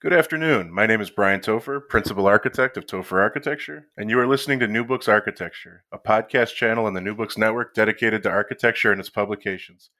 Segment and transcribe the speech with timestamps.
[0.00, 0.72] Good afternoon.
[0.72, 4.68] My name is Brian Topher, Principal Architect of Topher Architecture, and you are listening to
[4.68, 9.00] New Books Architecture, a podcast channel on the New Books Network dedicated to architecture and
[9.00, 9.90] its publications.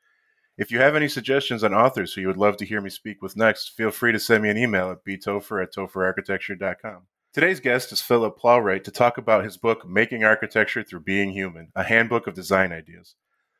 [0.57, 3.21] If you have any suggestions on authors who you would love to hear me speak
[3.21, 7.09] with next, feel free to send me an email at btopher at topherarchitecture.com.
[7.35, 11.73] Today's guest is Philip Plowright to talk about his book, Making Architecture Through Being Human,
[11.75, 13.17] a handbook of design ideas.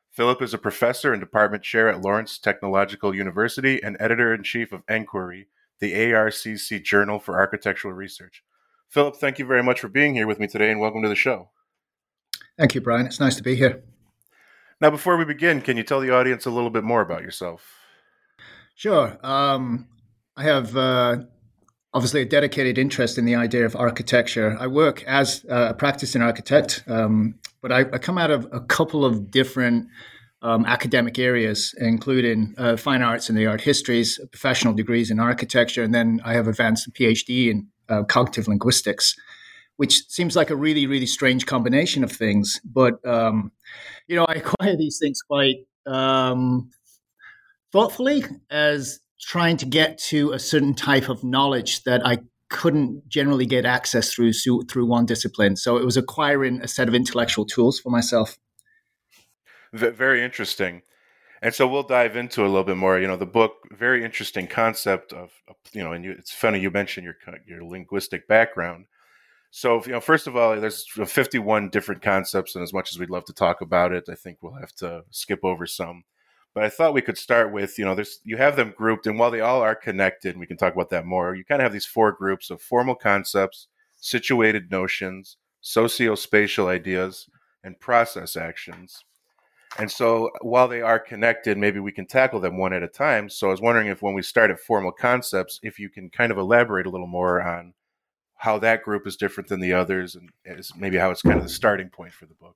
[0.09, 4.71] Philip is a professor and department chair at Lawrence Technological University and editor in chief
[4.71, 5.47] of Enquiry,
[5.79, 8.43] the ARCC Journal for Architectural Research.
[8.89, 11.15] Philip, thank you very much for being here with me today and welcome to the
[11.15, 11.49] show.
[12.57, 13.05] Thank you, Brian.
[13.05, 13.83] It's nice to be here.
[14.81, 17.75] Now, before we begin, can you tell the audience a little bit more about yourself?
[18.75, 19.17] Sure.
[19.23, 19.87] Um,
[20.35, 21.17] I have uh,
[21.93, 24.57] obviously a dedicated interest in the idea of architecture.
[24.59, 29.03] I work as a practicing architect, um, but I, I, come out of a couple
[29.03, 29.87] of different
[30.41, 35.83] um, academic areas, including uh, fine arts and the art histories, professional degrees in architecture,
[35.83, 39.15] and then I have advanced a PhD in uh, cognitive linguistics,
[39.77, 42.61] which seems like a really, really strange combination of things.
[42.63, 43.51] But um,
[44.07, 46.69] you know, I acquire these things quite um,
[47.71, 53.45] thoughtfully as trying to get to a certain type of knowledge that I couldn't generally
[53.45, 55.57] get access through through one discipline.
[55.57, 58.37] So it was acquiring a set of intellectual tools for myself
[59.73, 60.81] very interesting.
[61.41, 62.99] And so we'll dive into a little bit more.
[62.99, 65.31] You know, the book, very interesting concept of,
[65.71, 67.15] you know, and you, it's funny you mentioned your
[67.47, 68.85] your linguistic background.
[69.51, 73.09] So, you know, first of all, there's 51 different concepts, and as much as we'd
[73.09, 76.03] love to talk about it, I think we'll have to skip over some.
[76.53, 79.17] But I thought we could start with, you know, there's you have them grouped, and
[79.17, 81.73] while they all are connected, we can talk about that more, you kind of have
[81.73, 87.29] these four groups of formal concepts, situated notions, socio-spatial ideas,
[87.63, 89.03] and process actions.
[89.77, 93.29] And so while they are connected, maybe we can tackle them one at a time.
[93.29, 96.31] So I was wondering if when we start at formal concepts, if you can kind
[96.31, 97.73] of elaborate a little more on
[98.35, 100.29] how that group is different than the others and
[100.75, 102.55] maybe how it's kind of the starting point for the book.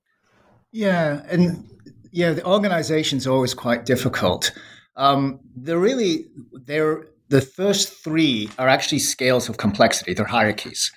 [0.72, 1.22] Yeah.
[1.30, 1.70] And
[2.12, 4.52] yeah, the organization is always quite difficult.
[4.96, 10.92] Um, they're really, they're, the first three are actually scales of complexity, they're hierarchies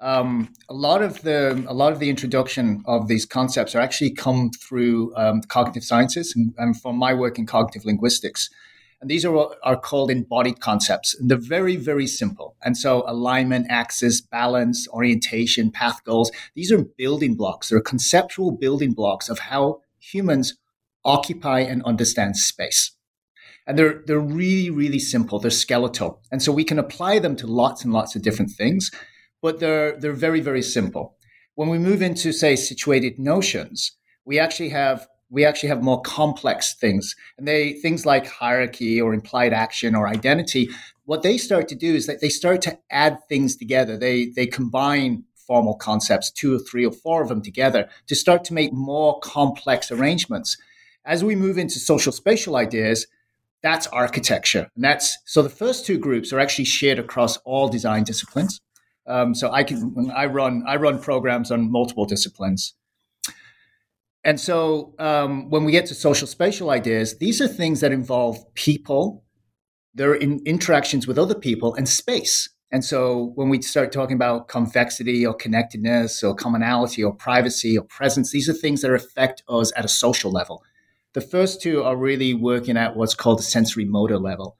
[0.00, 4.10] um, a lot of the a lot of the introduction of these concepts are actually
[4.10, 8.50] come through um, cognitive sciences and, and, from my work in cognitive linguistics.
[9.00, 11.14] And these are are called embodied concepts.
[11.14, 12.56] And they're very very simple.
[12.64, 16.30] And so alignment, axis, balance, orientation, path goals.
[16.54, 17.68] These are building blocks.
[17.68, 20.56] They're conceptual building blocks of how humans
[21.04, 22.92] occupy and understand space.
[23.66, 25.38] And they're they're really really simple.
[25.38, 28.90] They're skeletal, and so we can apply them to lots and lots of different things
[29.44, 31.16] but they're they're very very simple.
[31.54, 33.92] When we move into say situated notions,
[34.24, 39.12] we actually have we actually have more complex things, and they things like hierarchy or
[39.12, 40.70] implied action or identity.
[41.04, 43.98] What they start to do is that they start to add things together.
[43.98, 48.44] They they combine formal concepts, two or three or four of them together, to start
[48.44, 50.56] to make more complex arrangements.
[51.04, 53.06] As we move into social spatial ideas,
[53.62, 54.70] that's architecture.
[54.74, 58.62] And that's so the first two groups are actually shared across all design disciplines.
[59.06, 62.74] Um, so I can I run I run programs on multiple disciplines.
[64.24, 68.38] And so um, when we get to social spatial ideas, these are things that involve
[68.54, 69.22] people,
[69.94, 72.48] their in interactions with other people, and space.
[72.72, 77.84] And so when we start talking about convexity or connectedness or commonality or privacy or
[77.84, 80.64] presence, these are things that affect us at a social level.
[81.12, 84.56] The first two are really working at what's called the sensory motor level.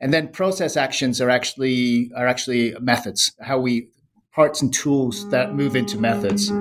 [0.00, 3.88] And then process actions are actually are actually methods, how we
[4.32, 6.52] parts and tools that move into methods.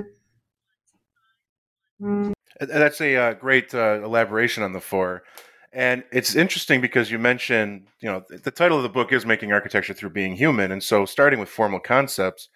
[2.60, 5.24] That's a uh, great uh, elaboration on the four.
[5.74, 9.52] And it's interesting because you mentioned, you know, the title of the book is Making
[9.52, 10.72] Architecture Through Being Human.
[10.72, 12.48] And so starting with formal concepts,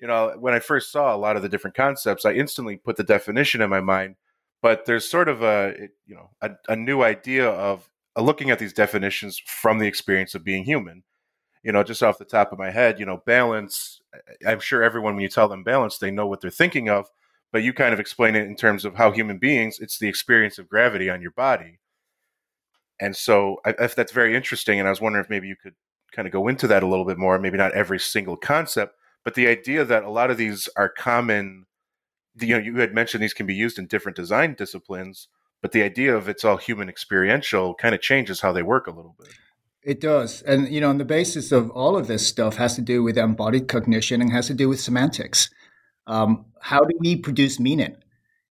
[0.00, 2.96] you know, when I first saw a lot of the different concepts, I instantly put
[2.96, 4.16] the definition in my mind.
[4.62, 5.74] But there's sort of a,
[6.06, 10.34] you know, a, a new idea of Uh, looking at these definitions from the experience
[10.34, 11.02] of being human.
[11.62, 14.00] You know, just off the top of my head, you know, balance.
[14.46, 17.06] I'm sure everyone, when you tell them balance, they know what they're thinking of.
[17.52, 20.58] But you kind of explain it in terms of how human beings, it's the experience
[20.58, 21.78] of gravity on your body.
[22.98, 25.74] And so if that's very interesting, and I was wondering if maybe you could
[26.12, 27.38] kind of go into that a little bit more.
[27.38, 31.66] Maybe not every single concept, but the idea that a lot of these are common.
[32.38, 35.28] You know, you had mentioned these can be used in different design disciplines,
[35.62, 38.90] but the idea of it's all human experiential kind of changes how they work a
[38.90, 39.30] little bit.
[39.82, 40.42] It does.
[40.42, 43.16] And, you know, on the basis of all of this stuff has to do with
[43.16, 45.50] embodied cognition and has to do with semantics.
[46.06, 47.96] Um, how do we produce meaning?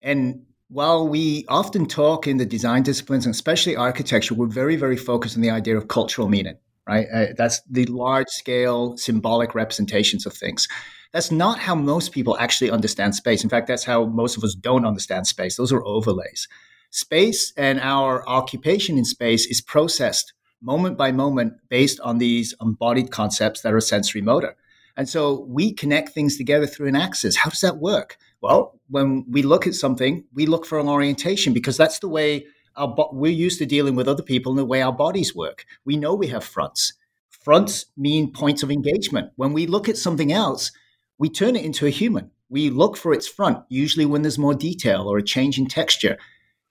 [0.03, 4.97] And while we often talk in the design disciplines, and especially architecture, we're very, very
[4.97, 6.59] focused on the idea of cultural meaning,
[6.89, 7.07] right?
[7.13, 10.69] Uh, that's the large scale symbolic representations of things.
[11.13, 13.43] That's not how most people actually understand space.
[13.43, 15.57] In fact, that's how most of us don't understand space.
[15.57, 16.49] Those are overlays.
[16.91, 23.11] Space and our occupation in space is processed moment by moment based on these embodied
[23.11, 24.57] concepts that are sensory motor.
[24.97, 27.37] And so we connect things together through an axis.
[27.37, 28.17] How does that work?
[28.41, 32.47] Well, when we look at something, we look for an orientation because that's the way
[32.77, 35.65] our bo- we're used to dealing with other people and the way our bodies work.
[35.85, 36.95] We know we have fronts.
[37.29, 39.33] Fronts mean points of engagement.
[39.37, 40.73] When we look at something else,
[41.19, 42.31] we turn it into a human.
[42.49, 46.19] We look for its front, usually when there's more detail or a change in texture.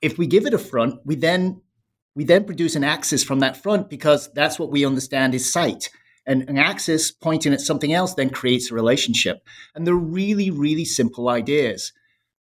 [0.06, 1.62] If we give it a front, we then
[2.16, 5.90] we then produce an axis from that front because that's what we understand is sight.
[6.28, 9.44] And an axis pointing at something else then creates a relationship.
[9.74, 11.92] And they're really, really simple ideas.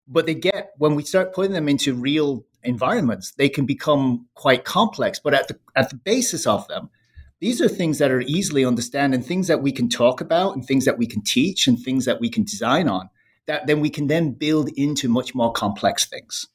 [0.08, 4.64] But they get, when we start putting them into real environments, they can become quite
[4.64, 5.20] complex.
[5.20, 6.90] But at the, at the basis of them,
[7.42, 10.66] these are things that are easily understood and things that we can talk about and
[10.66, 13.10] things that we can teach and things that we can design on
[13.50, 16.48] that then we can then build into much more complex things.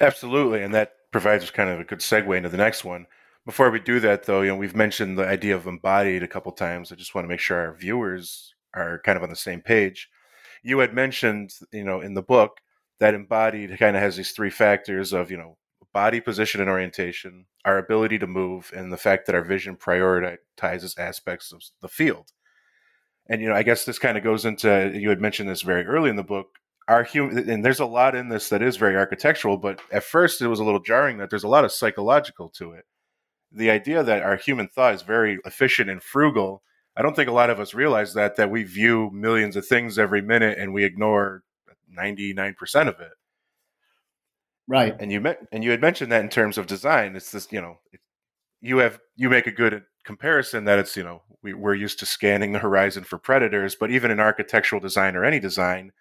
[0.00, 0.62] Absolutely.
[0.62, 3.06] And that provides us kind of a good segue into the next one.
[3.44, 6.52] Before we do that, though, you know, we've mentioned the idea of embodied a couple
[6.52, 6.92] times.
[6.92, 10.08] I just want to make sure our viewers are kind of on the same page.
[10.62, 12.58] You had mentioned, you know, in the book
[13.00, 15.56] that embodied kind of has these three factors of, you know,
[15.94, 20.98] body position and orientation, our ability to move, and the fact that our vision prioritizes
[20.98, 22.32] aspects of the field.
[23.26, 25.84] And you know, I guess this kind of goes into you had mentioned this very
[25.86, 28.96] early in the book our human and there's a lot in this that is very
[28.96, 32.48] architectural but at first it was a little jarring that there's a lot of psychological
[32.48, 32.84] to it.
[33.52, 36.62] The idea that our human thought is very efficient and frugal
[36.96, 39.98] i don't think a lot of us realize that that we view millions of things
[39.98, 41.42] every minute and we ignore
[41.96, 43.12] 99% of it.
[44.66, 44.94] Right.
[45.00, 47.16] And you met and you had mentioned that in terms of design.
[47.16, 47.78] It's this you know
[48.60, 52.06] you have you make a good comparison that it's you know we, we're used to
[52.06, 55.92] scanning the horizon for predators but even in architectural design or any design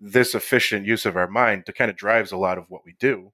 [0.00, 2.94] this efficient use of our mind to kind of drives a lot of what we
[2.98, 3.32] do.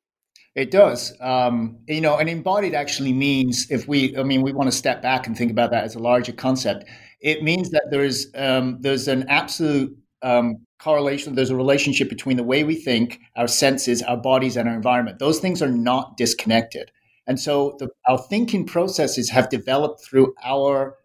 [0.55, 1.15] It does.
[1.21, 5.01] Um, you know, and embodied actually means if we, I mean, we want to step
[5.01, 6.85] back and think about that as a larger concept.
[7.21, 11.35] It means that there's um, there's an absolute um, correlation.
[11.35, 15.21] There's a relationship between the way we think, our senses, our bodies, and our environment.
[15.21, 16.91] Those things are not disconnected.
[17.27, 20.97] And so the, our thinking processes have developed through our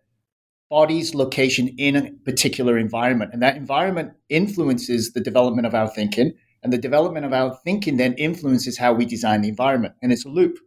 [0.70, 3.32] body's location in a particular environment.
[3.34, 6.34] And that environment influences the development of our thinking.
[6.64, 9.96] And the development of our thinking then influences how we design the environment.
[10.02, 10.58] And it's a loop.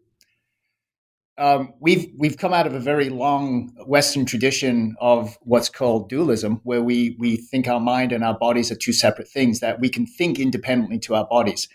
[1.37, 6.61] Um, we've we've come out of a very long Western tradition of what's called dualism,
[6.65, 9.89] where we we think our mind and our bodies are two separate things that we
[9.89, 11.67] can think independently to our bodies,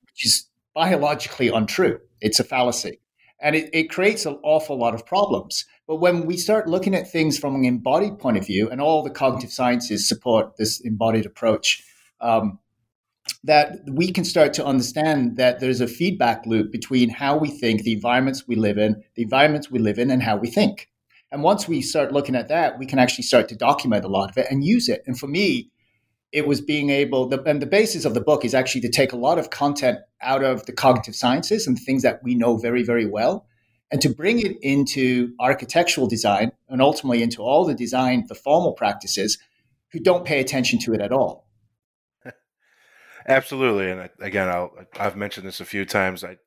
[0.00, 1.98] which is biologically untrue.
[2.22, 3.00] It's a fallacy,
[3.38, 5.66] and it, it creates an awful lot of problems.
[5.86, 9.02] But when we start looking at things from an embodied point of view, and all
[9.02, 11.84] the cognitive sciences support this embodied approach,
[12.20, 12.58] um,
[13.44, 17.82] that we can start to understand that there's a feedback loop between how we think,
[17.82, 20.88] the environments we live in, the environments we live in, and how we think.
[21.30, 24.30] And once we start looking at that, we can actually start to document a lot
[24.30, 25.02] of it and use it.
[25.06, 25.70] And for me,
[26.30, 29.12] it was being able, the, and the basis of the book is actually to take
[29.12, 32.82] a lot of content out of the cognitive sciences and things that we know very,
[32.82, 33.46] very well
[33.92, 38.72] and to bring it into architectural design and ultimately into all the design, the formal
[38.72, 39.38] practices
[39.92, 41.46] who don't pay attention to it at all.
[43.28, 46.24] Absolutely, and uh, again, i have mentioned this a few times.
[46.24, 46.38] I,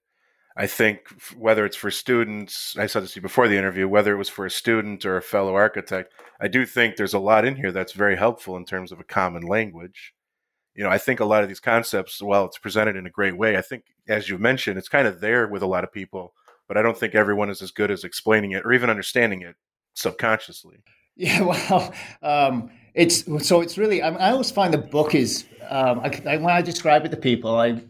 [0.57, 1.01] I think
[1.37, 4.29] whether it's for students, I said this to you before the interview, whether it was
[4.29, 7.71] for a student or a fellow architect, I do think there's a lot in here
[7.71, 10.13] that's very helpful in terms of a common language.
[10.73, 13.37] You know, I think a lot of these concepts, while it's presented in a great
[13.37, 16.33] way, I think, as you mentioned, it's kind of there with a lot of people
[16.67, 19.55] but I don't think everyone is as good as explaining it or even understanding it
[19.93, 20.84] subconsciously.
[21.15, 24.01] Yeah, well, um, it's so it's really.
[24.01, 27.17] I, I, always find the book is um, I, I, when I describe it to
[27.17, 27.81] people, I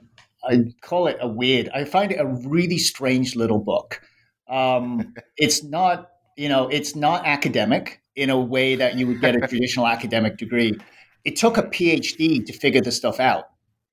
[0.47, 1.69] I call it a weird.
[1.69, 4.01] I find it a really strange little book.
[4.47, 9.35] Um, it's not, you know, it's not academic in a way that you would get
[9.35, 10.77] a traditional academic degree.
[11.23, 13.45] It took a PhD to figure this stuff out,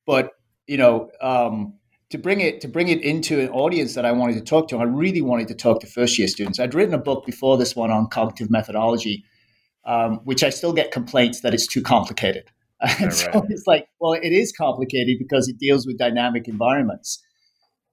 [0.06, 0.32] but
[0.66, 1.74] you know, um,
[2.12, 4.76] to bring it to bring it into an audience that I wanted to talk to,
[4.76, 6.60] I really wanted to talk to first year students.
[6.60, 9.24] I'd written a book before this one on cognitive methodology,
[9.86, 12.44] um, which I still get complaints that it's too complicated.
[13.00, 13.44] And so right.
[13.48, 17.22] it's like, well, it is complicated because it deals with dynamic environments.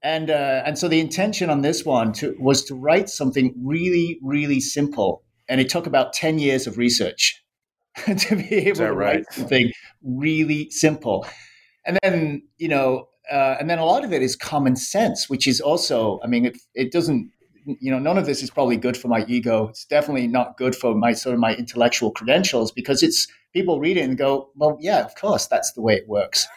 [0.01, 4.17] And uh, and so the intention on this one to, was to write something really,
[4.23, 5.23] really simple.
[5.47, 7.41] And it took about 10 years of research
[8.05, 9.17] to be able to right?
[9.17, 9.71] write something
[10.03, 11.25] really simple.
[11.85, 15.48] And then, you know, uh, and then a lot of it is common sense, which
[15.48, 17.31] is also, I mean, it, it doesn't,
[17.65, 19.67] you know, none of this is probably good for my ego.
[19.67, 23.98] It's definitely not good for my sort of my intellectual credentials because it's people read
[23.98, 26.48] it and go, well, yeah, of course, that's the way it works.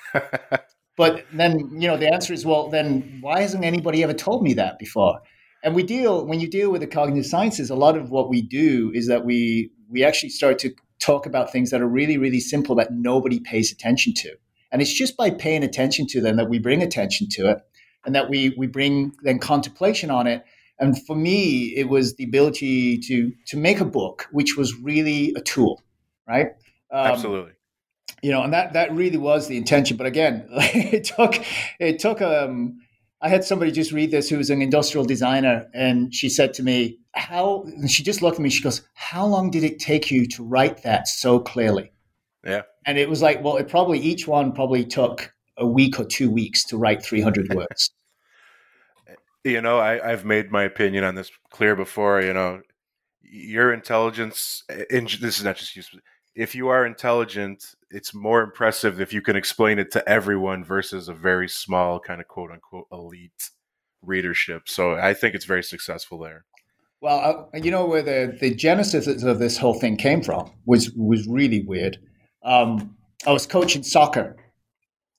[0.97, 4.55] but then, you know, the answer is, well, then why hasn't anybody ever told me
[4.55, 5.21] that before?
[5.65, 8.43] And we deal when you deal with the cognitive sciences, a lot of what we
[8.43, 12.41] do is that we we actually start to talk about things that are really, really
[12.41, 14.31] simple that nobody pays attention to.
[14.73, 17.59] And it's just by paying attention to them that we bring attention to it
[18.05, 20.45] and that we, we bring then contemplation on it.
[20.81, 25.33] And for me, it was the ability to, to make a book, which was really
[25.37, 25.83] a tool,
[26.27, 26.49] right?
[26.91, 27.53] Um, Absolutely.
[28.23, 29.97] You know, and that, that really was the intention.
[29.97, 31.45] But again, it took,
[31.79, 32.81] it took, um,
[33.21, 36.63] I had somebody just read this who was an industrial designer, and she said to
[36.63, 40.11] me, How, and she just looked at me, she goes, How long did it take
[40.11, 41.93] you to write that so clearly?
[42.45, 42.63] Yeah.
[42.87, 46.31] And it was like, well, it probably each one probably took a week or two
[46.31, 47.91] weeks to write 300 words.
[49.45, 52.23] you know, I, have made my opinion on this clear before.
[52.23, 52.63] You know,
[53.23, 55.83] your intelligence, and this is not just you.
[56.35, 61.09] If you are intelligent, it's more impressive if you can explain it to everyone versus
[61.09, 63.51] a very small kind of quote unquote elite
[64.01, 64.69] readership.
[64.69, 66.45] So I think it's very successful there.
[67.03, 70.91] Well, uh, you know where the, the genesis of this whole thing came from was
[70.93, 71.99] was really weird
[72.45, 72.97] um,
[73.27, 74.37] I was coaching soccer.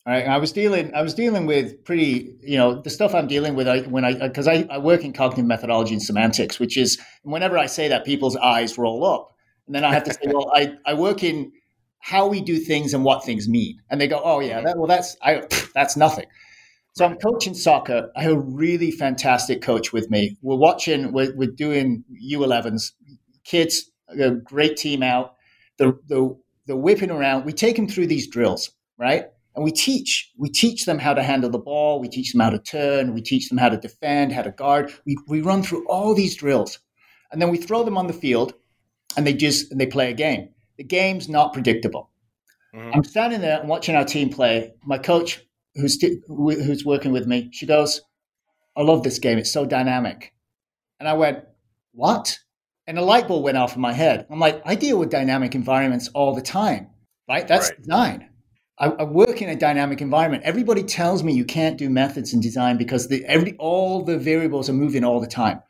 [0.05, 0.27] Right?
[0.27, 3.69] I was dealing, I was dealing with pretty, you know, the stuff I'm dealing with.
[3.69, 7.57] I, when I, because I, I work in cognitive methodology and semantics, which is whenever
[7.57, 9.33] I say that, people's eyes roll up,
[9.65, 11.53] and then I have to say, well, I, I work in
[11.99, 14.87] how we do things and what things mean, and they go, oh yeah, that, well
[14.87, 16.25] that's, I, that's nothing.
[16.95, 18.11] So I'm coaching soccer.
[18.15, 20.37] I have a really fantastic coach with me.
[20.41, 22.91] We're watching, we're, we're doing U11s,
[23.45, 25.35] kids, a great team out.
[25.77, 27.45] The, the they're whipping around.
[27.45, 29.25] We take them through these drills, right?
[29.55, 30.31] And we teach.
[30.37, 31.99] We teach them how to handle the ball.
[31.99, 33.13] We teach them how to turn.
[33.13, 34.91] We teach them how to defend, how to guard.
[35.05, 36.79] We, we run through all these drills.
[37.31, 38.53] And then we throw them on the field
[39.15, 40.49] and they just and they play a game.
[40.77, 42.09] The game's not predictable.
[42.75, 42.91] Mm-hmm.
[42.93, 44.73] I'm standing there and watching our team play.
[44.83, 45.41] My coach,
[45.75, 48.01] who's, who's working with me, she goes,
[48.75, 49.37] I love this game.
[49.37, 50.33] It's so dynamic.
[50.99, 51.43] And I went,
[51.91, 52.39] What?
[52.87, 54.25] And a light bulb went off in my head.
[54.29, 56.87] I'm like, I deal with dynamic environments all the time,
[57.27, 57.47] right?
[57.47, 57.79] That's right.
[57.79, 58.29] design.
[58.79, 60.43] I, I, work in a dynamic environment.
[60.43, 64.69] Everybody tells me you can't do methods in design because the, every, all the variables
[64.69, 65.61] are moving all the time.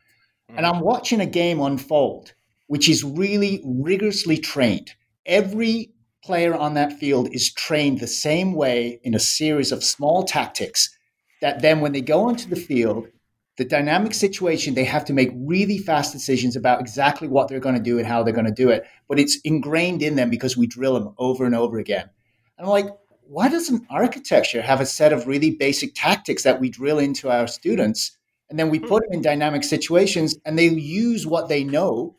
[0.50, 0.58] Mm.
[0.58, 2.34] And I'm watching a game unfold,
[2.68, 4.94] which is really rigorously trained.
[5.26, 5.94] Every
[6.24, 10.98] player on that field is trained the same way in a series of small tactics
[11.42, 13.08] that then when they go onto the field,
[13.58, 17.76] the dynamic situation, they have to make really fast decisions about exactly what they're going
[17.76, 18.84] to do and how they're going to do it.
[19.08, 22.10] But it's ingrained in them because we drill them over and over again.
[22.58, 22.88] And I'm like,
[23.28, 27.48] why doesn't architecture have a set of really basic tactics that we drill into our
[27.48, 28.18] students?
[28.50, 32.16] And then we put them in dynamic situations and they use what they know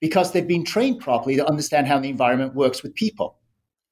[0.00, 3.38] because they've been trained properly to understand how the environment works with people.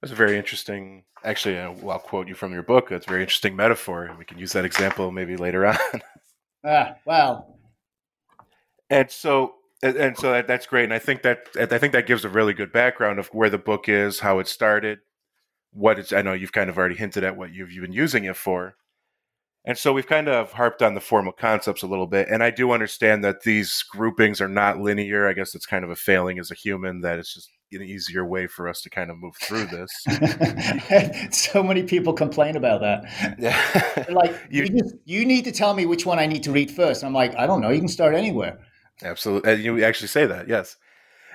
[0.01, 2.89] That's a very interesting, actually, uh, I'll quote you from your book.
[2.91, 4.15] That's a very interesting metaphor.
[4.19, 5.77] We can use that example maybe later on.
[6.64, 7.59] Ah, well.
[8.90, 12.25] And so and so that, that's great and i think that i think that gives
[12.25, 14.99] a really good background of where the book is how it started
[15.73, 18.25] what it's i know you've kind of already hinted at what you've, you've been using
[18.25, 18.76] it for
[19.66, 22.50] and so we've kind of harped on the formal concepts a little bit and i
[22.50, 26.38] do understand that these groupings are not linear i guess it's kind of a failing
[26.38, 29.37] as a human that it's just an easier way for us to kind of move
[29.37, 29.90] through this.
[31.37, 33.37] so many people complain about that.
[33.38, 34.04] Yeah.
[34.11, 36.71] like, you, you, just, you need to tell me which one I need to read
[36.71, 37.02] first.
[37.04, 37.71] I'm like, I don't know.
[37.71, 38.59] You can start anywhere.
[39.02, 39.52] Absolutely.
[39.52, 40.76] And you actually say that, yes.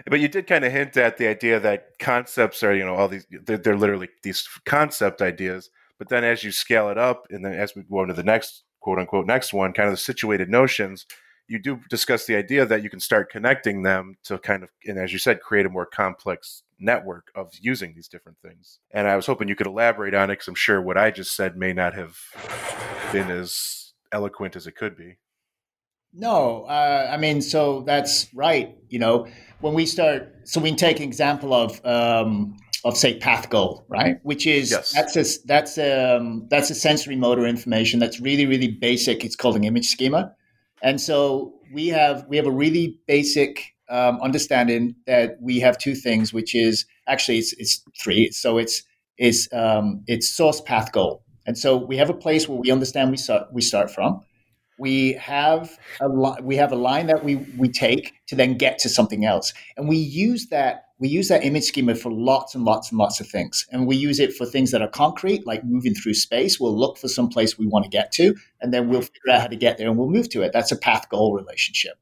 [0.10, 3.10] But you did kind of hint at the idea that concepts are, you know, all
[3.10, 5.70] these, they're, they're literally these concept ideas.
[5.98, 8.64] But then as you scale it up, and then as we go into the next
[8.80, 11.06] quote unquote next one, kind of the situated notions,
[11.50, 15.00] you do discuss the idea that you can start connecting them to kind of, and
[15.00, 18.80] as you said, create a more complex network of using these different things.
[18.92, 21.36] And I was hoping you could elaborate on it because I'm sure what I just
[21.36, 22.18] said may not have
[23.12, 25.18] been as eloquent as it could be.
[26.14, 28.78] No, uh, I mean, so that's right.
[28.88, 29.28] You know,
[29.60, 34.18] when we start, so we take an example of um, of say path goal, right?
[34.24, 34.92] Which is Yes.
[34.94, 39.24] that's a that's um that's a sensory motor information that's really really basic.
[39.26, 40.34] It's called an image schema,
[40.82, 45.96] and so we have we have a really basic um, understanding that we have two
[45.96, 48.32] things, which is actually it's, it's three.
[48.32, 48.84] So it's
[49.18, 53.12] it's um, it's source path goal, and so we have a place where we understand
[53.12, 54.22] we start we start from.
[54.78, 58.80] We have a li- we have a line that we we take to then get
[58.80, 62.66] to something else, and we use that we use that image schema for lots and
[62.66, 65.64] lots and lots of things, and we use it for things that are concrete, like
[65.64, 66.60] moving through space.
[66.60, 69.42] We'll look for some place we want to get to, and then we'll figure out
[69.42, 70.52] how to get there, and we'll move to it.
[70.54, 71.94] That's a path goal relationship.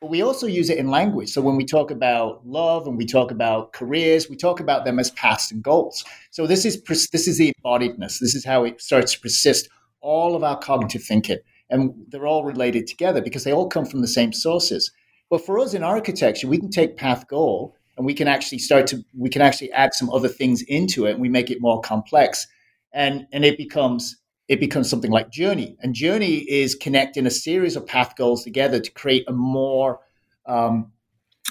[0.00, 1.30] But we also use it in language.
[1.30, 4.98] So when we talk about love and we talk about careers, we talk about them
[4.98, 6.04] as paths and goals.
[6.30, 8.20] So this is this is the embodiedness.
[8.20, 9.68] This is how it starts to persist
[10.00, 11.38] all of our cognitive thinking,
[11.70, 14.90] and they're all related together because they all come from the same sources.
[15.28, 18.86] But for us in architecture, we can take path goal and we can actually start
[18.88, 21.80] to we can actually add some other things into it, and we make it more
[21.80, 22.46] complex,
[22.92, 24.16] and and it becomes
[24.48, 25.76] it becomes something like Journey.
[25.80, 30.00] And Journey is connecting a series of path goals together to create a more
[30.46, 30.92] um,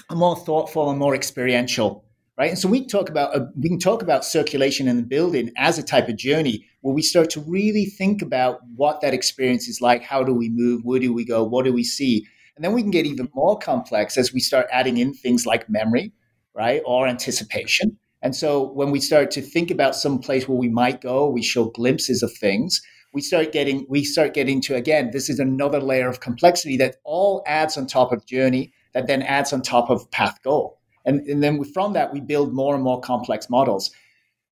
[0.08, 2.04] a more thoughtful and more experiential,
[2.38, 2.50] right?
[2.50, 5.78] And so we talk about uh, we can talk about circulation in the building as
[5.78, 9.80] a type of journey where we start to really think about what that experience is
[9.80, 10.02] like.
[10.02, 10.82] How do we move?
[10.84, 11.44] Where do we go?
[11.44, 12.26] What do we see?
[12.54, 15.68] And then we can get even more complex as we start adding in things like
[15.68, 16.12] memory,
[16.56, 17.98] right, or anticipation.
[18.22, 21.42] And so when we start to think about some place where we might go, we
[21.42, 22.80] show glimpses of things.
[23.12, 26.96] We start getting we start getting to again, this is another layer of complexity that
[27.04, 30.80] all adds on top of journey, that then adds on top of path goal.
[31.04, 33.90] And, and then from that, we build more and more complex models.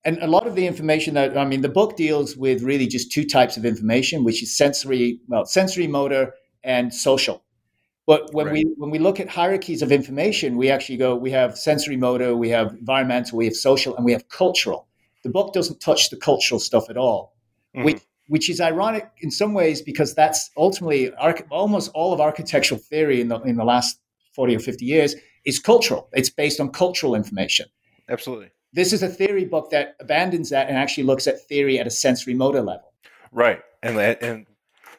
[0.05, 3.11] And a lot of the information that I mean, the book deals with really just
[3.11, 7.44] two types of information, which is sensory, well, sensory motor and social.
[8.07, 8.53] But when Right.
[8.67, 12.37] we when we look at hierarchies of information, we actually go we have sensory motor,
[12.37, 14.87] we have environmental, we have social, and we have cultural.
[15.23, 17.35] The book doesn't touch the cultural stuff at all,
[17.75, 17.85] Mhm.
[17.85, 22.81] which which is ironic in some ways because that's ultimately arch- almost all of architectural
[22.81, 23.99] theory in the in the last
[24.35, 26.09] forty or fifty years is cultural.
[26.15, 27.67] It's based on cultural information.
[28.09, 28.51] Absolutely.
[28.73, 31.91] This is a theory book that abandons that and actually looks at theory at a
[31.91, 32.93] sensory motor level.
[33.31, 33.61] Right.
[33.83, 34.47] And and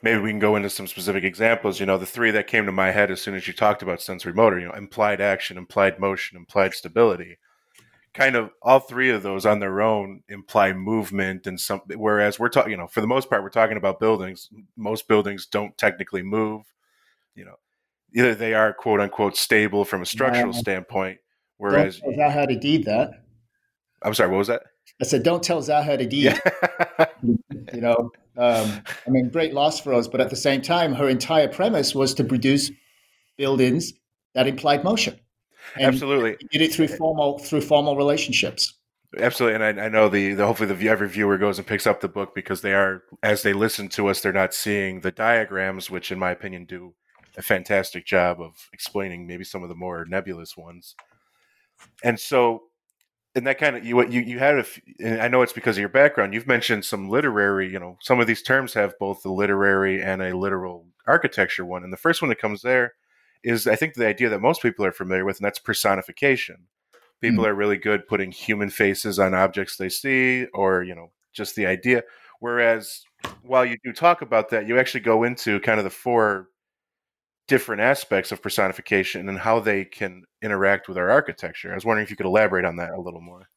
[0.06, 1.80] maybe we can go into some specific examples.
[1.80, 4.04] You know, the three that came to my head as soon as you talked about
[4.04, 7.40] sensory motor, you know, implied action, implied motion, implied stability.
[8.14, 12.50] Kind of all three of those on their own imply movement and some whereas we're
[12.50, 14.48] talking, you know, for the most part we're talking about buildings.
[14.78, 16.62] Most buildings don't technically move.
[17.34, 17.56] You know,
[18.14, 20.60] either they are quote unquote stable from a structural Yeah.
[20.60, 23.24] standpoint, Don't whereas tell Zaha Hadid that.
[24.04, 24.62] I'm sorry, what was that?
[25.02, 26.12] I said, don't tell Zaha Hadid.
[26.12, 27.06] Yeah.
[27.74, 31.08] You know, um, I mean, great loss for us, but at the same time, her
[31.08, 32.72] entire premise was to produce
[33.38, 33.94] buildings
[34.34, 35.20] that implied motion.
[35.76, 36.38] And Absolutely.
[36.52, 38.74] did it through formal through formal relationships.
[39.18, 42.02] Absolutely, and I, I know the, the hopefully the every viewer goes and picks up
[42.02, 45.90] the book because they are as they listen to us, they're not seeing the diagrams,
[45.90, 46.94] which in my opinion do
[47.38, 50.96] a fantastic job of explaining maybe some of the more nebulous ones.
[52.04, 52.64] And so,
[53.36, 55.90] and that kind of you you you had a, I know it's because of your
[55.90, 56.34] background.
[56.34, 60.22] You've mentioned some literary, you know, some of these terms have both the literary and
[60.22, 61.84] a literal architecture one.
[61.84, 62.94] And the first one that comes there
[63.44, 66.68] is I think the idea that most people are familiar with, and that's personification
[67.22, 67.50] people hmm.
[67.50, 71.66] are really good putting human faces on objects they see or you know just the
[71.66, 72.04] idea
[72.40, 73.04] whereas
[73.42, 76.50] while you do talk about that you actually go into kind of the four
[77.48, 82.04] different aspects of personification and how they can interact with our architecture i was wondering
[82.06, 83.50] if you could elaborate on that a little more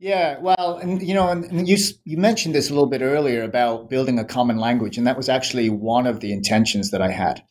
[0.00, 3.90] Yeah, well, and you know, and you you mentioned this a little bit earlier about
[3.90, 7.42] building a common language, and that was actually one of the intentions that I had.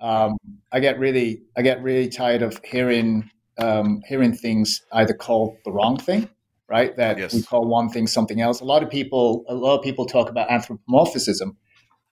[0.00, 0.36] Um,
[0.72, 5.70] I get really, I get really tired of hearing um, hearing things either called the
[5.70, 6.28] wrong thing,
[6.68, 6.96] right?
[6.96, 7.34] That Yes.
[7.34, 8.60] we call one thing something else.
[8.60, 11.56] A lot of people, a lot of people talk about anthropomorphism,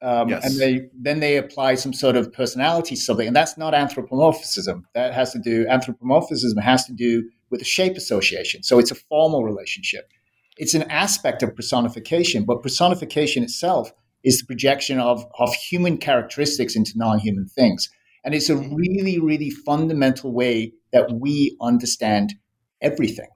[0.03, 0.45] um, Yes.
[0.45, 4.87] and they then they apply some sort of personality to something, and that's not anthropomorphism.
[4.95, 8.63] That has to do anthropomorphism has to do with a shape association.
[8.63, 10.09] So it's a formal relationship.
[10.57, 16.77] It's an aspect of personification, but personification itself is the projection of, of human characteristics
[16.77, 17.89] into non-human things.
[18.25, 22.35] And it's a really, really fundamental way that we understand
[22.83, 23.29] everything.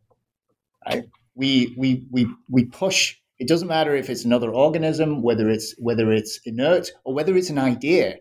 [0.86, 1.04] Right?
[1.34, 3.16] We we we we push.
[3.44, 7.50] It doesn't matter if it's another organism, whether it's whether it's inert or whether it's
[7.50, 8.16] an idea.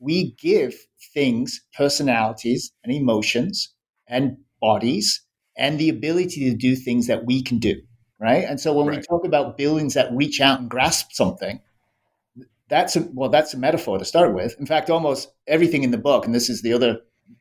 [0.00, 0.74] We give
[1.14, 3.72] things personalities and emotions
[4.06, 5.22] and bodies
[5.56, 7.80] and the ability to do things that we can do.
[8.20, 8.44] Right.
[8.44, 11.62] And so when we talk about buildings that reach out and grasp something,
[12.68, 14.56] that's a well, that's a metaphor to start with.
[14.60, 16.98] In fact, almost everything in the book, and this is the other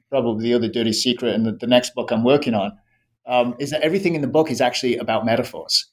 [0.10, 2.78] probably the other dirty secret in the, the next book I'm working on,
[3.26, 5.92] um, is that everything in the book is actually about metaphors,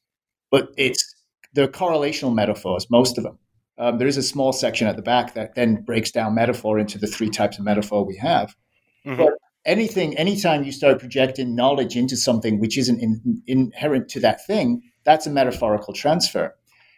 [0.49, 1.12] but it's
[1.55, 3.39] the correlational metaphors, most of them.
[3.79, 6.99] Um, there is a small section at the back that then breaks down metaphor into
[6.99, 8.55] the three types of metaphor we have.
[9.07, 9.17] Mm-hmm.
[9.17, 9.33] But
[9.65, 14.83] anything, anytime you start projecting knowledge into something which isn't in, inherent to that thing,
[15.05, 16.55] that's a metaphorical transfer.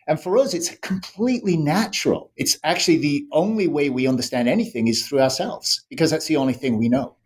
[0.06, 2.30] And for us, it's completely natural.
[2.36, 6.52] It's actually the only way we understand anything is through ourselves because that's the only
[6.52, 7.16] thing we know.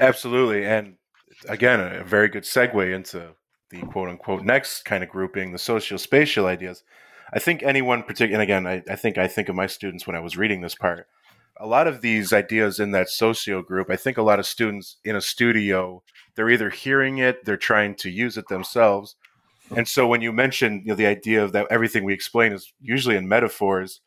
[0.00, 0.64] Absolutely.
[0.64, 0.96] And
[1.48, 3.34] again, a very good segue into
[3.72, 6.84] the quote unquote next kind of grouping, the socio-spatial ideas.
[7.32, 10.14] I think anyone particular, and again, I, I think I think of my students when
[10.14, 11.08] I was reading this part.
[11.56, 14.96] A lot of these ideas in that socio group, I think a lot of students
[15.04, 16.02] in a studio,
[16.34, 19.16] they're either hearing it, they're trying to use it themselves,
[19.74, 22.72] and so when you mention you know, the idea of that everything we explain is
[22.80, 24.00] usually in metaphors,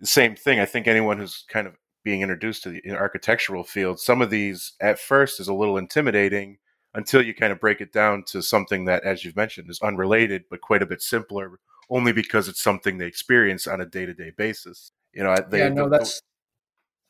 [0.00, 0.58] the same thing.
[0.60, 4.72] I think anyone who's kind of being introduced to the architectural field, some of these
[4.80, 6.56] at first is a little intimidating
[6.94, 10.44] until you kind of break it down to something that, as you've mentioned, is unrelated
[10.50, 14.14] but quite a bit simpler, only because it's something they experience on a day to
[14.14, 14.92] day basis.
[15.12, 16.22] You know, they, yeah, no, the, that's.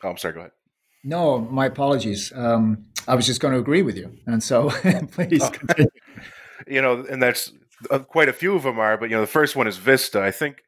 [0.02, 0.34] Oh, I'm sorry.
[0.34, 0.52] Go ahead.
[1.02, 2.32] No, my apologies.
[2.34, 4.70] Um, I was just going to agree with you, and so
[5.12, 5.50] please oh.
[5.50, 5.90] continue.
[6.66, 7.52] you know, and that's
[7.90, 10.20] uh, quite a few of them are, but you know, the first one is Vista.
[10.20, 10.62] I think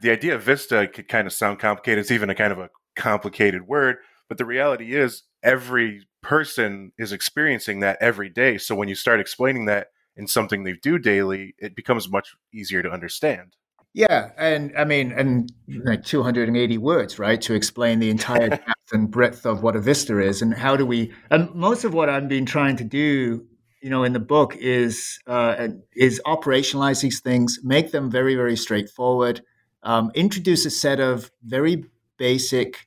[0.00, 2.00] the idea of Vista could kind of sound complicated.
[2.00, 7.10] It's even a kind of a complicated word, but the reality is every person is
[7.10, 8.58] experiencing that every day.
[8.58, 12.82] So when you start explaining that in something they do daily, it becomes much easier
[12.82, 13.56] to understand.
[13.94, 15.50] Yeah, and I mean, and
[15.86, 20.20] like 280 words, right, to explain the entire depth and breadth of what a vista
[20.20, 21.14] is, and how do we?
[21.30, 23.46] And most of what I've been trying to do
[23.80, 28.56] you know in the book is uh, is operationalize these things, make them very very
[28.56, 29.40] straightforward,
[29.82, 31.86] um, introduce a set of very
[32.18, 32.86] basic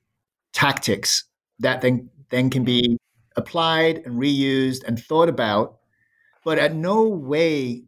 [0.53, 1.23] tactics
[1.59, 2.97] that then then can be
[3.35, 5.77] applied and reused and thought about,
[6.43, 7.83] but at no way.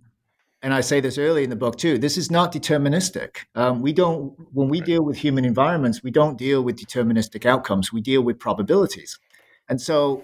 [0.62, 1.97] And I say this early in the book too.
[1.97, 3.39] This is not deterministic.
[3.53, 7.91] Um, we don't, when we deal with human environments, we don't deal with deterministic outcomes.
[7.91, 9.19] We deal with probabilities.
[9.67, 10.23] And so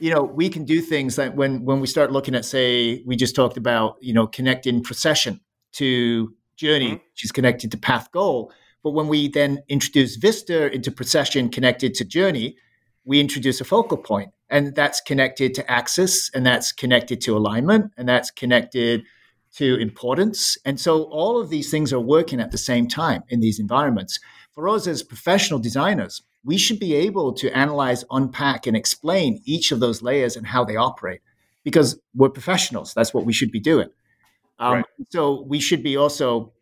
[0.00, 3.16] you know, we can do things that when when we start looking at, say, we
[3.16, 5.40] just talked about, you know, connecting procession
[5.72, 7.04] to journey, mm-hmm.
[7.12, 8.50] which is connected to path goal.
[8.82, 12.56] But when we then introduce Vista into procession connected to journey,
[13.04, 17.92] we introduce a focal point, and that's connected to axis, and that's connected to alignment,
[17.96, 19.04] and that's connected
[19.56, 20.58] to importance.
[20.64, 24.20] And so all of these things are working at the same time in these environments.
[24.52, 29.72] For us as professional designers, we should be able to analyze, unpack, and explain each
[29.72, 31.20] of those layers and how they operate
[31.64, 32.94] because we're professionals.
[32.94, 33.88] That's what we should be doing.
[34.58, 34.84] Um, right.
[35.10, 36.52] So we should be also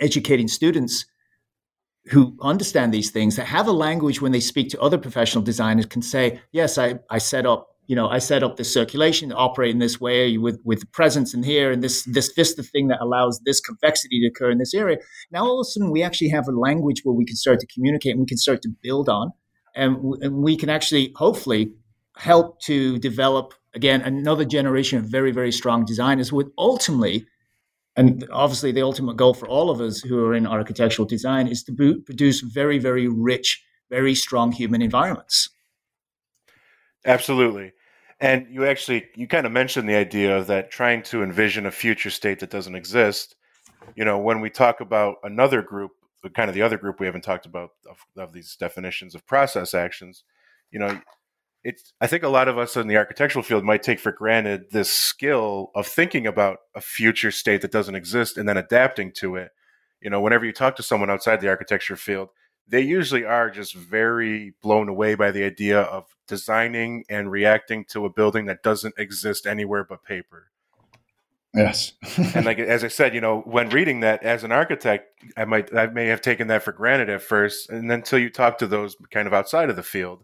[0.00, 1.06] educating students
[2.08, 5.86] who understand these things that have a language when they speak to other professional designers
[5.86, 9.36] can say, yes, I, I set up you know, I set up this circulation to
[9.36, 13.00] operate in this way with with presence in here and this this vista thing that
[13.00, 14.98] allows this convexity to occur in this area.
[15.30, 17.66] Now all of a sudden we actually have a language where we can start to
[17.66, 19.32] communicate and we can start to build on,
[19.74, 21.72] and, and we can actually hopefully
[22.16, 27.26] help to develop again another generation of very very strong designers with ultimately.
[27.96, 31.62] And obviously, the ultimate goal for all of us who are in architectural design is
[31.64, 31.72] to
[32.04, 35.48] produce very, very rich, very strong human environments.
[37.06, 37.72] Absolutely.
[38.20, 41.70] And you actually you kind of mentioned the idea of that trying to envision a
[41.70, 43.36] future state that doesn't exist.
[43.94, 45.92] You know, when we talk about another group,
[46.34, 49.74] kind of the other group we haven't talked about of, of these definitions of process
[49.74, 50.24] actions,
[50.70, 51.00] you know,
[51.66, 54.70] it's I think a lot of us in the architectural field might take for granted
[54.70, 59.34] this skill of thinking about a future state that doesn't exist and then adapting to
[59.34, 59.50] it.
[60.00, 62.28] You know, whenever you talk to someone outside the architecture field,
[62.68, 68.04] they usually are just very blown away by the idea of designing and reacting to
[68.04, 70.50] a building that doesn't exist anywhere but paper.
[71.52, 71.94] Yes.
[72.34, 75.74] and like as I said, you know, when reading that as an architect, I might
[75.74, 78.94] I may have taken that for granted at first, and until you talk to those
[79.10, 80.22] kind of outside of the field.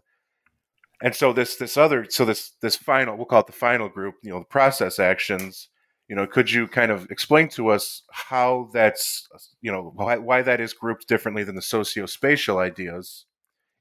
[1.03, 4.15] And so this this other so this this final we'll call it the final group,
[4.23, 5.67] you know, the process actions
[6.07, 9.27] you know could you kind of explain to us how that's
[9.61, 13.25] you know why, why that is grouped differently than the socio-spatial ideas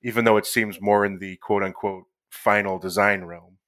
[0.03, 3.59] even though it seems more in the quote unquote final design realm?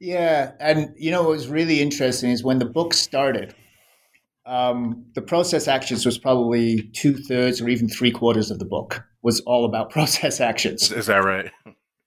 [0.00, 3.54] Yeah and you know what was really interesting is when the book started
[4.44, 9.02] um, the process actions was probably two thirds or even three quarters of the book
[9.22, 10.92] was all about process actions.
[10.92, 11.50] Is that right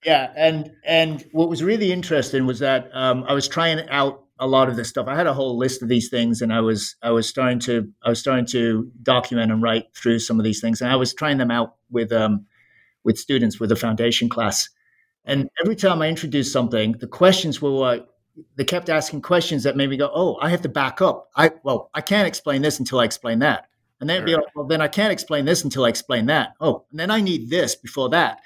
[0.06, 4.48] yeah and and what was really interesting was that um, i was trying out a
[4.48, 5.08] lot of this stuff.
[5.08, 7.92] I had a whole list of these things, and I was I was starting to
[8.04, 11.14] I was starting to document and write through some of these things, and I was
[11.14, 12.46] trying them out with um,
[13.04, 14.70] with students with a foundation class.
[15.26, 18.08] And every time I introduced something, the questions were like,
[18.56, 21.52] they kept asking questions that made me go, "Oh, I have to back up." I
[21.64, 23.68] well, I can't explain this until I explain that,
[24.00, 24.26] and then right.
[24.26, 27.12] be like, "Well, then I can't explain this until I explain that." Oh, and then
[27.12, 28.40] I need this before that.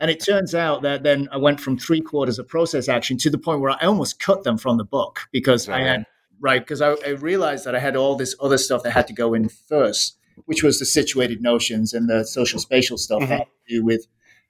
[0.00, 3.30] And it turns out that then I went from three quarters of process action to
[3.30, 6.06] the point where I almost cut them from the book because I had
[6.40, 9.14] right because I, I, realized that I had all this other stuff that had to
[9.14, 13.30] go in first, which was the situated notions and the social spatial stuff mm-hmm.
[13.30, 14.06] that had to do with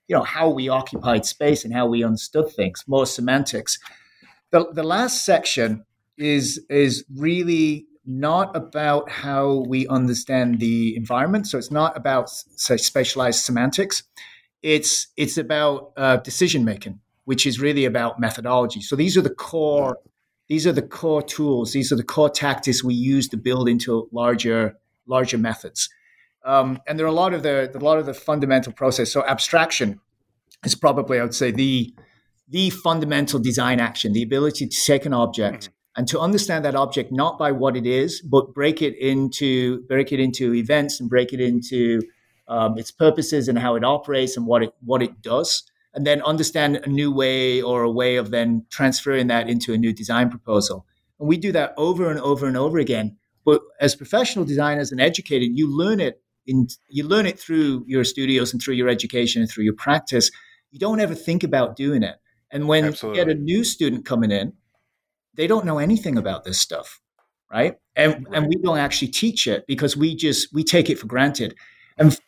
[0.09, 3.79] you know how we occupied space and how we understood things, more semantics.
[4.51, 5.85] The the last section
[6.19, 11.47] is is really not about how we understand the environment.
[11.49, 14.05] So it's not about say spatialized semantics.
[14.63, 18.81] It's it's about uh, decision making, which is really about methodology.
[18.81, 19.99] So these are the core
[20.49, 21.73] these are the core tools.
[21.73, 25.89] These are the core tactics we use to build into larger larger methods.
[26.45, 29.13] Um, and there are a lot of the a lot of the fundamental process.
[29.13, 30.01] So abstraction
[30.65, 31.95] is probably I would say the
[32.49, 36.01] the fundamental design action, the ability to take an object mm-hmm.
[36.01, 40.13] and to understand that object not by what it is, but break it into break
[40.13, 42.01] it into events and break it into
[42.49, 46.23] um, its purposes and how it operates and what it what it does, and then
[46.23, 50.31] understand a new way or a way of then transferring that into a new design
[50.31, 50.87] proposal.
[51.19, 53.17] And we do that over and over and over again.
[53.45, 58.05] But as professional designers and educated, you learn it in you learn it through your
[58.05, 60.31] studios and through your education and through your practice.
[60.71, 62.17] You don't ever think about doing it.
[62.51, 63.19] And when Absolutely.
[63.19, 64.53] you get a new student coming in,
[65.35, 67.01] they don't know anything about this stuff,
[67.51, 67.77] right?
[67.95, 68.37] And right.
[68.37, 71.55] and we don't actually teach it because we just we take it for granted.
[71.99, 72.19] And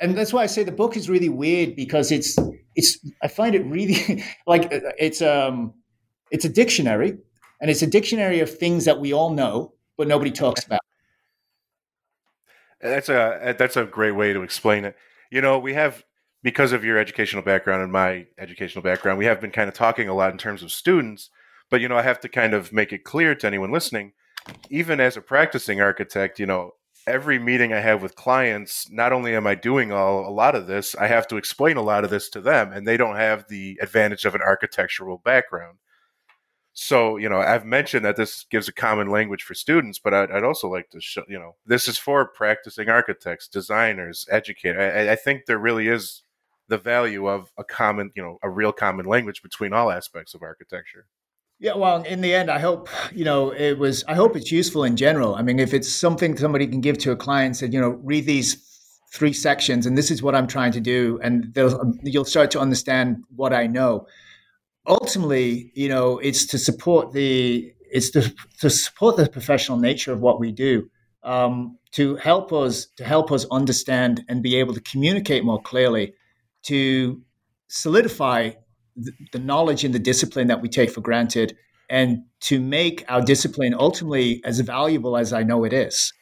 [0.00, 2.36] and that's why I say the book is really weird because it's
[2.74, 5.74] it's I find it really like it's um
[6.30, 7.18] it's a dictionary
[7.60, 10.80] and it's a dictionary of things that we all know but nobody talks about.
[12.80, 14.96] That's a that's a great way to explain it.
[15.30, 16.04] You know, we have
[16.42, 20.08] because of your educational background and my educational background, we have been kind of talking
[20.08, 21.28] a lot in terms of students,
[21.68, 24.14] but you know, I have to kind of make it clear to anyone listening,
[24.70, 26.72] even as a practicing architect, you know,
[27.10, 30.66] every meeting I have with clients, not only am I doing all a lot of
[30.66, 33.48] this, I have to explain a lot of this to them, and they don't have
[33.48, 35.78] the advantage of an architectural background.
[36.72, 40.30] So, you know, I've mentioned that this gives a common language for students, but I'd,
[40.30, 44.80] I'd also like to show, you know, this is for practicing architects, designers, educators.
[44.80, 46.22] I, I think there really is
[46.68, 50.42] the value of a common, you know, a real common language between all aspects of
[50.42, 51.06] architecture.
[51.62, 54.02] Yeah, well, in the end, I hope you know it was.
[54.08, 55.34] I hope it's useful in general.
[55.34, 58.24] I mean, if it's something somebody can give to a client, said, you know, read
[58.24, 58.66] these
[59.12, 61.54] three sections, and this is what I'm trying to do, and
[62.02, 64.06] you'll start to understand what I know.
[64.86, 70.20] Ultimately, you know, it's to support the it's to, to support the professional nature of
[70.20, 70.88] what we do,
[71.24, 76.14] um, to help us to help us understand and be able to communicate more clearly,
[76.62, 77.20] to
[77.68, 78.52] solidify
[79.32, 81.56] the, knowledge and the discipline that we take for granted
[81.88, 86.12] and to make our discipline ultimately as valuable as I know it is.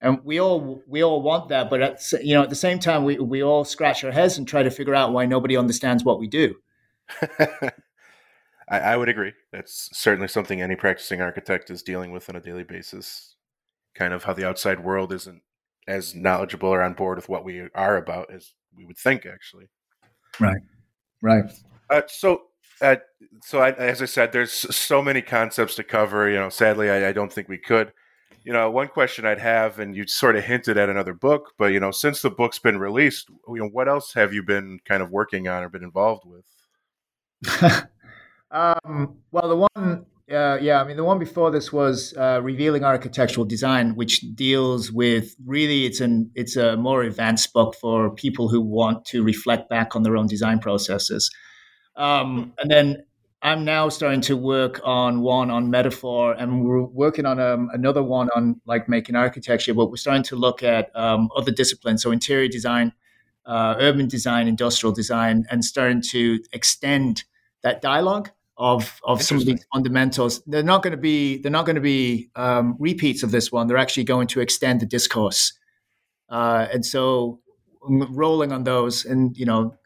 [0.00, 3.04] And we all we all want that, but at, you know at the same time
[3.04, 6.20] we, we all scratch our heads and try to figure out why nobody understands what
[6.20, 6.54] we do.
[8.70, 9.32] I, I, would agree.
[9.50, 13.34] That's certainly something any practicing architect is dealing with on a daily basis.
[13.94, 15.42] Kind of how the outside world isn't
[15.88, 19.68] as knowledgeable or on board with what we are about as we would think, actually.
[20.38, 20.60] Right.
[21.22, 21.50] Right.
[21.90, 22.42] Uh, so,
[22.80, 22.96] uh,
[23.42, 26.28] so I, as I said, there's so many concepts to cover.
[26.28, 27.92] You know, sadly, I, I, don't think we could.
[28.44, 31.72] You know, one question I'd have, and you sort of hinted at another book, but
[31.72, 35.02] you know, since the book's been released, you know, what else have you been kind
[35.02, 36.44] of working on or been involved with?
[38.50, 42.84] um, well, the one, uh, yeah, I mean, the one before this was uh, revealing
[42.84, 48.48] architectural design, which deals with really it's an it's a more advanced book for people
[48.48, 51.30] who want to reflect back on their own design processes.
[51.98, 53.04] Um, and then
[53.42, 58.02] I'm now starting to work on one on metaphor, and we're working on um, another
[58.02, 59.74] one on like making architecture.
[59.74, 62.92] But we're starting to look at um, other disciplines, so interior design,
[63.46, 67.24] uh, urban design, industrial design, and starting to extend
[67.62, 70.42] that dialogue of of some of these fundamentals.
[70.46, 73.68] They're not going to be they're not going to be um, repeats of this one.
[73.68, 75.52] They're actually going to extend the discourse,
[76.28, 77.40] uh, and so
[77.82, 79.76] rolling on those, and you know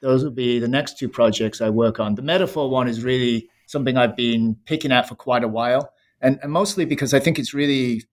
[0.00, 2.14] those would be the next two projects I work on.
[2.14, 6.38] The metaphor one is really something I've been picking at for quite a while, and,
[6.42, 8.04] and mostly because I think it's really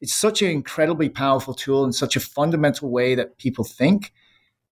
[0.00, 4.12] it's such an incredibly powerful tool in such a fundamental way that people think.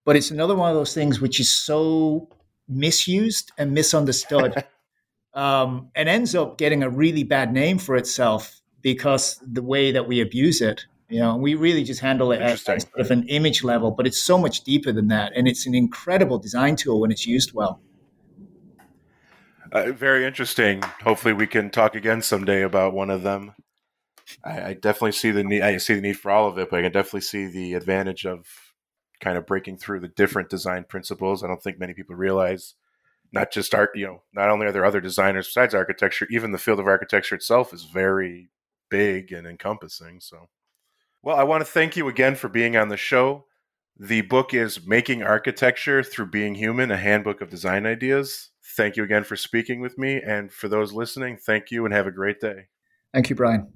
[0.06, 2.30] But it's another one of those things which is so
[2.68, 4.64] misused and misunderstood,
[5.34, 10.08] um, and ends up getting a really bad name for itself because the way that
[10.08, 10.86] we abuse it.
[11.10, 14.22] You know, we really just handle it at sort of an image level, but it's
[14.22, 17.82] so much deeper than that, and it's an incredible design tool when it's used well.
[19.72, 20.82] Uh, very interesting.
[21.04, 23.54] Hopefully, we can talk again someday about one of them.
[24.44, 25.62] I, I, definitely see the need.
[25.62, 28.26] I see the need for all of it, but I can definitely see the advantage
[28.26, 28.46] of
[29.20, 31.44] kind of breaking through the different design principles.
[31.44, 32.76] I don't think many people realize
[33.32, 33.92] not just art.
[33.96, 37.36] You know, not only are there other designers besides architecture, even the field of architecture
[37.36, 38.50] itself is very
[38.90, 40.20] big and encompassing.
[40.20, 40.50] So,
[41.22, 43.46] well, I want to thank you again for being on the show.
[44.00, 48.52] The book is Making Architecture Through Being Human, a handbook of design ideas.
[48.78, 50.22] Thank you again for speaking with me.
[50.26, 52.68] And for those listening, thank you and have a great day.
[53.14, 53.68] Thank you, Brian.